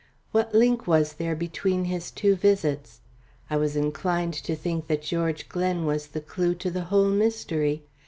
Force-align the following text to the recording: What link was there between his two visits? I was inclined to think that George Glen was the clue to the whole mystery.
What 0.31 0.55
link 0.55 0.87
was 0.87 1.13
there 1.13 1.35
between 1.35 1.85
his 1.85 2.09
two 2.09 2.35
visits? 2.35 3.01
I 3.51 3.57
was 3.57 3.75
inclined 3.75 4.33
to 4.33 4.55
think 4.55 4.87
that 4.87 5.03
George 5.03 5.47
Glen 5.47 5.85
was 5.85 6.07
the 6.07 6.21
clue 6.21 6.55
to 6.55 6.71
the 6.71 6.85
whole 6.85 7.09
mystery. 7.11 7.83